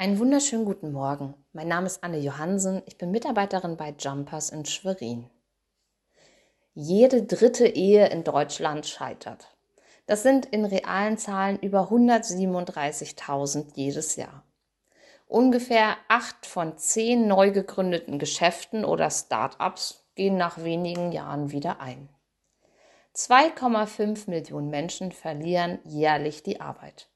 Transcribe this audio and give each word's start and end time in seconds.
Einen 0.00 0.18
wunderschönen 0.18 0.64
guten 0.64 0.92
Morgen. 0.92 1.34
Mein 1.52 1.68
Name 1.68 1.86
ist 1.86 2.02
Anne 2.02 2.16
Johansen. 2.16 2.80
Ich 2.86 2.96
bin 2.96 3.10
Mitarbeiterin 3.10 3.76
bei 3.76 3.94
Jumpers 3.98 4.48
in 4.48 4.64
Schwerin. 4.64 5.28
Jede 6.72 7.24
dritte 7.24 7.66
Ehe 7.66 8.08
in 8.08 8.24
Deutschland 8.24 8.86
scheitert. 8.86 9.54
Das 10.06 10.22
sind 10.22 10.46
in 10.46 10.64
realen 10.64 11.18
Zahlen 11.18 11.58
über 11.58 11.90
137.000 11.90 13.74
jedes 13.74 14.16
Jahr. 14.16 14.42
Ungefähr 15.26 15.98
acht 16.08 16.46
von 16.46 16.78
zehn 16.78 17.28
neu 17.28 17.50
gegründeten 17.50 18.18
Geschäften 18.18 18.86
oder 18.86 19.10
Start-ups 19.10 20.06
gehen 20.14 20.38
nach 20.38 20.64
wenigen 20.64 21.12
Jahren 21.12 21.52
wieder 21.52 21.78
ein. 21.82 22.08
2,5 23.14 24.30
Millionen 24.30 24.70
Menschen 24.70 25.12
verlieren 25.12 25.78
jährlich 25.84 26.42
die 26.42 26.58
Arbeit. 26.62 27.10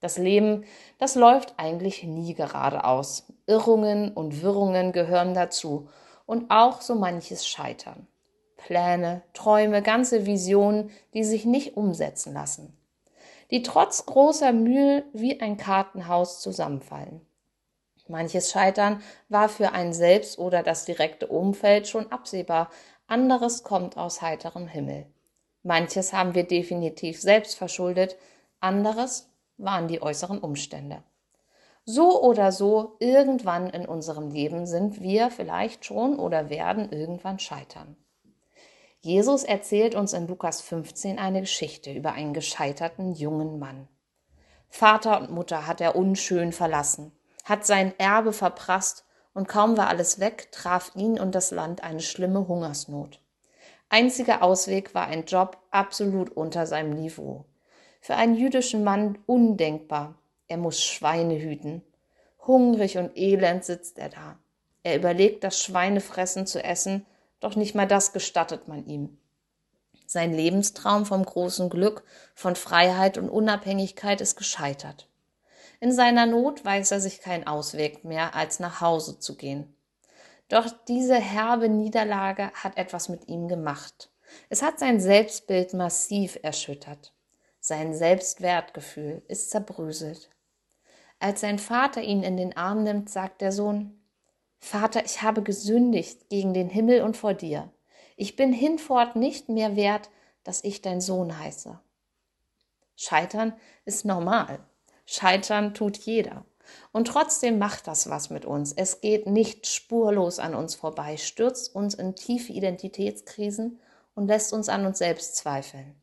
Das 0.00 0.16
Leben, 0.16 0.64
das 0.98 1.14
läuft 1.14 1.54
eigentlich 1.58 2.02
nie 2.04 2.34
geradeaus. 2.34 3.26
Irrungen 3.46 4.12
und 4.12 4.42
Wirrungen 4.42 4.92
gehören 4.92 5.34
dazu 5.34 5.88
und 6.26 6.50
auch 6.50 6.80
so 6.80 6.94
manches 6.94 7.46
Scheitern. 7.46 8.06
Pläne, 8.56 9.22
Träume, 9.32 9.82
ganze 9.82 10.26
Visionen, 10.26 10.90
die 11.14 11.24
sich 11.24 11.44
nicht 11.44 11.76
umsetzen 11.76 12.32
lassen. 12.34 12.76
Die 13.50 13.62
trotz 13.62 14.06
großer 14.06 14.52
Mühe 14.52 15.04
wie 15.12 15.40
ein 15.40 15.56
Kartenhaus 15.56 16.40
zusammenfallen. 16.40 17.20
Manches 18.10 18.50
Scheitern 18.50 19.02
war 19.28 19.48
für 19.48 19.72
einen 19.72 19.92
selbst 19.92 20.38
oder 20.38 20.62
das 20.62 20.84
direkte 20.84 21.26
Umfeld 21.28 21.88
schon 21.88 22.10
absehbar, 22.10 22.70
anderes 23.06 23.62
kommt 23.62 23.96
aus 23.96 24.20
heiterem 24.20 24.66
Himmel. 24.66 25.06
Manches 25.62 26.12
haben 26.12 26.34
wir 26.34 26.44
definitiv 26.44 27.20
selbst 27.20 27.56
verschuldet, 27.56 28.16
anderes 28.60 29.29
waren 29.62 29.88
die 29.88 30.02
äußeren 30.02 30.38
Umstände. 30.38 31.02
So 31.84 32.22
oder 32.22 32.52
so, 32.52 32.96
irgendwann 32.98 33.70
in 33.70 33.86
unserem 33.86 34.30
Leben 34.30 34.66
sind 34.66 35.00
wir 35.00 35.30
vielleicht 35.30 35.84
schon 35.84 36.18
oder 36.18 36.50
werden 36.50 36.92
irgendwann 36.92 37.38
scheitern. 37.38 37.96
Jesus 39.00 39.44
erzählt 39.44 39.94
uns 39.94 40.12
in 40.12 40.26
Lukas 40.26 40.60
15 40.60 41.18
eine 41.18 41.40
Geschichte 41.40 41.90
über 41.90 42.12
einen 42.12 42.34
gescheiterten 42.34 43.14
jungen 43.14 43.58
Mann. 43.58 43.88
Vater 44.68 45.20
und 45.20 45.30
Mutter 45.30 45.66
hat 45.66 45.80
er 45.80 45.96
unschön 45.96 46.52
verlassen, 46.52 47.12
hat 47.44 47.64
sein 47.64 47.98
Erbe 47.98 48.32
verprasst 48.32 49.04
und 49.32 49.48
kaum 49.48 49.76
war 49.76 49.88
alles 49.88 50.20
weg, 50.20 50.52
traf 50.52 50.92
ihn 50.94 51.18
und 51.18 51.34
das 51.34 51.50
Land 51.50 51.82
eine 51.82 52.00
schlimme 52.00 52.46
Hungersnot. 52.46 53.20
Einziger 53.88 54.42
Ausweg 54.42 54.94
war 54.94 55.06
ein 55.06 55.24
Job 55.24 55.58
absolut 55.70 56.30
unter 56.30 56.66
seinem 56.66 56.90
Niveau. 56.90 57.46
Für 58.00 58.16
einen 58.16 58.34
jüdischen 58.34 58.82
Mann 58.82 59.18
undenkbar. 59.26 60.14
Er 60.48 60.56
muss 60.56 60.82
Schweine 60.82 61.38
hüten. 61.38 61.82
Hungrig 62.46 62.96
und 62.96 63.16
elend 63.16 63.64
sitzt 63.64 63.98
er 63.98 64.08
da. 64.08 64.38
Er 64.82 64.96
überlegt, 64.96 65.44
das 65.44 65.60
Schweinefressen 65.62 66.46
zu 66.46 66.64
essen, 66.64 67.04
doch 67.38 67.56
nicht 67.56 67.74
mal 67.74 67.86
das 67.86 68.12
gestattet 68.12 68.68
man 68.68 68.86
ihm. 68.86 69.18
Sein 70.06 70.32
Lebenstraum 70.32 71.06
vom 71.06 71.24
großen 71.24 71.68
Glück, 71.70 72.02
von 72.34 72.56
Freiheit 72.56 73.18
und 73.18 73.28
Unabhängigkeit 73.28 74.20
ist 74.20 74.36
gescheitert. 74.36 75.08
In 75.78 75.92
seiner 75.92 76.26
Not 76.26 76.64
weiß 76.64 76.90
er 76.90 77.00
sich 77.00 77.20
keinen 77.20 77.46
Ausweg 77.46 78.04
mehr, 78.04 78.34
als 78.34 78.60
nach 78.60 78.80
Hause 78.80 79.18
zu 79.18 79.36
gehen. 79.36 79.74
Doch 80.48 80.66
diese 80.88 81.14
herbe 81.14 81.68
Niederlage 81.68 82.50
hat 82.54 82.76
etwas 82.76 83.08
mit 83.08 83.28
ihm 83.28 83.46
gemacht. 83.46 84.10
Es 84.48 84.62
hat 84.62 84.78
sein 84.78 85.00
Selbstbild 85.00 85.74
massiv 85.74 86.38
erschüttert. 86.42 87.12
Sein 87.70 87.94
Selbstwertgefühl 87.94 89.22
ist 89.28 89.50
zerbröselt. 89.50 90.28
Als 91.20 91.40
sein 91.40 91.60
Vater 91.60 92.02
ihn 92.02 92.24
in 92.24 92.36
den 92.36 92.56
Arm 92.56 92.82
nimmt, 92.82 93.08
sagt 93.08 93.40
der 93.40 93.52
Sohn, 93.52 94.02
Vater, 94.58 95.04
ich 95.04 95.22
habe 95.22 95.44
gesündigt 95.44 96.28
gegen 96.30 96.52
den 96.52 96.68
Himmel 96.68 97.02
und 97.02 97.16
vor 97.16 97.32
dir. 97.32 97.70
Ich 98.16 98.34
bin 98.34 98.52
hinfort 98.52 99.14
nicht 99.14 99.48
mehr 99.48 99.76
wert, 99.76 100.10
dass 100.42 100.64
ich 100.64 100.82
dein 100.82 101.00
Sohn 101.00 101.38
heiße. 101.38 101.78
Scheitern 102.96 103.52
ist 103.84 104.04
normal. 104.04 104.58
Scheitern 105.06 105.72
tut 105.72 105.96
jeder. 105.96 106.44
Und 106.90 107.06
trotzdem 107.06 107.60
macht 107.60 107.86
das 107.86 108.10
was 108.10 108.30
mit 108.30 108.46
uns. 108.46 108.72
Es 108.72 109.00
geht 109.00 109.28
nicht 109.28 109.68
spurlos 109.68 110.40
an 110.40 110.56
uns 110.56 110.74
vorbei, 110.74 111.16
stürzt 111.18 111.72
uns 111.72 111.94
in 111.94 112.16
tiefe 112.16 112.52
Identitätskrisen 112.52 113.78
und 114.16 114.26
lässt 114.26 114.52
uns 114.52 114.68
an 114.68 114.86
uns 114.86 114.98
selbst 114.98 115.36
zweifeln. 115.36 115.99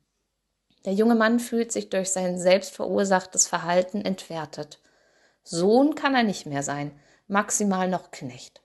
Der 0.87 0.93
junge 0.93 1.15
Mann 1.15 1.41
fühlt 1.41 1.73
sich 1.73 1.89
durch 1.89 2.11
sein 2.11 2.39
selbstverursachtes 2.39 3.45
Verhalten 3.45 4.05
entwertet. 4.05 4.79
Sohn 5.43 5.95
kann 5.95 6.15
er 6.15 6.23
nicht 6.23 6.45
mehr 6.45 6.63
sein, 6.63 6.97
maximal 7.27 7.89
noch 7.89 8.09
Knecht. 8.09 8.61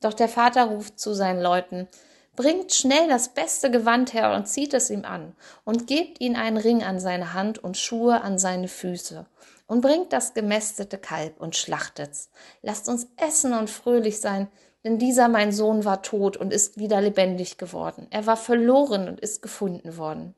Doch 0.00 0.14
der 0.14 0.28
Vater 0.28 0.66
ruft 0.66 1.00
zu 1.00 1.14
seinen 1.14 1.42
Leuten, 1.42 1.88
bringt 2.36 2.72
schnell 2.72 3.08
das 3.08 3.30
beste 3.30 3.72
Gewand 3.72 4.14
her 4.14 4.36
und 4.36 4.46
zieht 4.46 4.72
es 4.72 4.88
ihm 4.88 5.04
an 5.04 5.34
und 5.64 5.88
gebt 5.88 6.20
ihn 6.20 6.36
einen 6.36 6.58
Ring 6.58 6.84
an 6.84 7.00
seine 7.00 7.34
Hand 7.34 7.58
und 7.58 7.76
Schuhe 7.76 8.20
an 8.20 8.38
seine 8.38 8.68
Füße 8.68 9.26
und 9.66 9.80
bringt 9.80 10.12
das 10.12 10.34
gemästete 10.34 10.96
Kalb 10.96 11.40
und 11.40 11.56
schlachtet's. 11.56 12.30
Lasst 12.62 12.88
uns 12.88 13.08
essen 13.16 13.52
und 13.52 13.68
fröhlich 13.68 14.20
sein, 14.20 14.46
denn 14.84 15.00
dieser 15.00 15.26
mein 15.26 15.50
Sohn 15.50 15.84
war 15.84 16.02
tot 16.02 16.36
und 16.36 16.52
ist 16.52 16.78
wieder 16.78 17.00
lebendig 17.00 17.58
geworden. 17.58 18.06
Er 18.10 18.26
war 18.26 18.36
verloren 18.36 19.08
und 19.08 19.18
ist 19.18 19.42
gefunden 19.42 19.96
worden. 19.96 20.36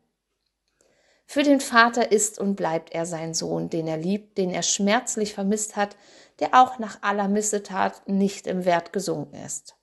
Für 1.27 1.43
den 1.43 1.61
Vater 1.61 2.13
ist 2.13 2.39
und 2.39 2.55
bleibt 2.55 2.93
er 2.93 3.07
sein 3.07 3.35
Sohn, 3.35 3.71
den 3.71 3.87
er 3.87 3.97
liebt, 3.97 4.39
den 4.39 4.51
er 4.51 4.63
schmerzlich 4.63 5.35
vermisst 5.35 5.77
hat, 5.77 5.97
der 6.39 6.51
auch 6.53 6.79
nach 6.79 6.99
aller 7.03 7.29
Missetat 7.29 8.07
nicht 8.09 8.47
im 8.47 8.65
Wert 8.65 8.93
gesunken 8.93 9.37
ist. 9.37 9.77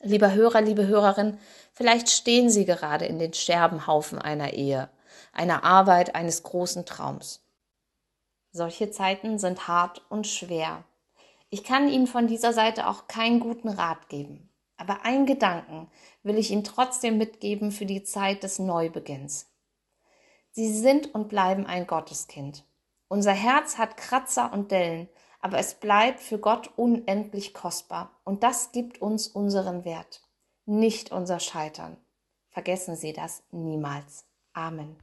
Lieber 0.00 0.32
Hörer, 0.32 0.60
liebe 0.60 0.86
Hörerin, 0.86 1.38
vielleicht 1.72 2.10
stehen 2.10 2.50
Sie 2.50 2.64
gerade 2.64 3.06
in 3.06 3.18
den 3.18 3.32
Scherbenhaufen 3.32 4.18
einer 4.18 4.52
Ehe, 4.52 4.90
einer 5.32 5.62
Arbeit, 5.62 6.16
eines 6.16 6.42
großen 6.42 6.84
Traums. 6.84 7.46
Solche 8.50 8.90
Zeiten 8.90 9.38
sind 9.38 9.68
hart 9.68 10.04
und 10.10 10.26
schwer. 10.26 10.84
Ich 11.50 11.62
kann 11.62 11.88
Ihnen 11.88 12.06
von 12.06 12.26
dieser 12.26 12.52
Seite 12.52 12.88
auch 12.88 13.06
keinen 13.06 13.38
guten 13.38 13.68
Rat 13.68 14.08
geben. 14.08 14.50
Aber 14.76 15.04
einen 15.04 15.26
Gedanken 15.26 15.88
will 16.24 16.36
ich 16.36 16.50
Ihnen 16.50 16.64
trotzdem 16.64 17.16
mitgeben 17.16 17.70
für 17.70 17.86
die 17.86 18.02
Zeit 18.02 18.42
des 18.42 18.58
Neubeginns. 18.58 19.51
Sie 20.52 20.72
sind 20.72 21.14
und 21.14 21.28
bleiben 21.28 21.66
ein 21.66 21.86
Gotteskind. 21.86 22.64
Unser 23.08 23.32
Herz 23.32 23.78
hat 23.78 23.96
Kratzer 23.96 24.52
und 24.52 24.70
Dellen, 24.70 25.08
aber 25.40 25.58
es 25.58 25.74
bleibt 25.74 26.20
für 26.20 26.38
Gott 26.38 26.70
unendlich 26.76 27.54
kostbar 27.54 28.20
und 28.24 28.42
das 28.42 28.72
gibt 28.72 29.02
uns 29.02 29.28
unseren 29.28 29.84
Wert, 29.84 30.22
nicht 30.66 31.10
unser 31.10 31.40
Scheitern. 31.40 31.96
Vergessen 32.50 32.96
Sie 32.96 33.12
das 33.12 33.42
niemals. 33.50 34.26
Amen. 34.52 34.96